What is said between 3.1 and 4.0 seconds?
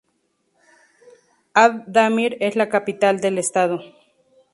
del estado.